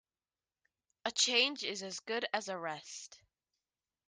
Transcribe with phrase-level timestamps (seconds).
[1.05, 3.19] A change is as good as a rest.